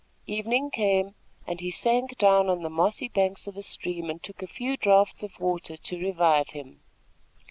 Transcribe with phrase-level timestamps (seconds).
[0.25, 1.13] Evening came,
[1.45, 4.75] and he sank down on the mossy banks of a stream and took a few
[4.75, 6.79] draughts of water to revive him.